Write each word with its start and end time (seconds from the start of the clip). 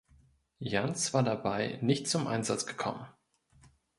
Janz 0.57 1.13
war 1.13 1.21
dabei 1.21 1.77
nicht 1.83 2.07
zum 2.07 2.25
Einsatz 2.25 2.65
gekommen. 2.65 3.05